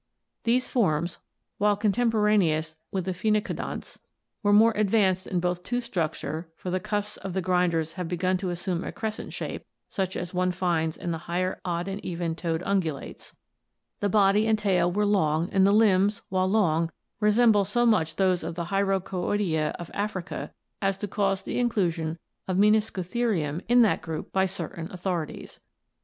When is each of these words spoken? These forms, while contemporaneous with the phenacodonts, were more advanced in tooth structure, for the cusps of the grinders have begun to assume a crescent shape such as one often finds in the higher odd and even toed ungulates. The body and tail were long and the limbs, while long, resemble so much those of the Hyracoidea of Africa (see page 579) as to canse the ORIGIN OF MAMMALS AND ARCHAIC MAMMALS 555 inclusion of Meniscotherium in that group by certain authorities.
These 0.45 0.67
forms, 0.67 1.19
while 1.59 1.77
contemporaneous 1.77 2.75
with 2.91 3.05
the 3.05 3.11
phenacodonts, 3.13 3.99
were 4.41 4.51
more 4.51 4.71
advanced 4.75 5.27
in 5.27 5.39
tooth 5.41 5.83
structure, 5.83 6.49
for 6.55 6.71
the 6.71 6.79
cusps 6.79 7.17
of 7.17 7.33
the 7.33 7.41
grinders 7.43 7.91
have 7.93 8.07
begun 8.07 8.35
to 8.37 8.49
assume 8.49 8.83
a 8.83 8.91
crescent 8.91 9.31
shape 9.31 9.63
such 9.89 10.17
as 10.17 10.33
one 10.33 10.47
often 10.47 10.57
finds 10.57 10.97
in 10.97 11.11
the 11.11 11.19
higher 11.29 11.61
odd 11.63 11.87
and 11.87 12.03
even 12.03 12.33
toed 12.33 12.63
ungulates. 12.63 13.35
The 13.99 14.09
body 14.09 14.47
and 14.47 14.57
tail 14.57 14.91
were 14.91 15.05
long 15.05 15.51
and 15.51 15.67
the 15.67 15.71
limbs, 15.71 16.23
while 16.29 16.49
long, 16.49 16.89
resemble 17.19 17.63
so 17.63 17.85
much 17.85 18.15
those 18.15 18.41
of 18.41 18.55
the 18.55 18.65
Hyracoidea 18.73 19.75
of 19.77 19.91
Africa 19.93 20.51
(see 20.81 20.81
page 20.81 20.81
579) 20.81 20.89
as 20.89 20.97
to 20.97 21.07
canse 21.07 21.43
the 21.45 21.57
ORIGIN 21.59 21.65
OF 21.67 21.77
MAMMALS 21.77 21.77
AND 21.77 22.15
ARCHAIC 22.17 22.17
MAMMALS 22.17 22.17
555 22.17 22.17
inclusion 22.17 22.19
of 22.47 22.57
Meniscotherium 22.57 23.61
in 23.69 23.81
that 23.83 24.01
group 24.01 24.31
by 24.31 24.47
certain 24.47 24.91
authorities. 24.91 25.59